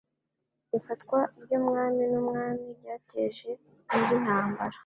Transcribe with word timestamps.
Ifatwa 0.77 1.19
ry'umwami 1.41 2.03
n'umwami 2.11 2.67
ryateje 2.77 3.49
indi 3.95 4.15
ntambara 4.23 4.77